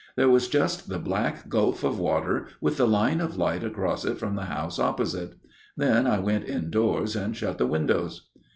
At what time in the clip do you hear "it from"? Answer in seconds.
4.03-4.33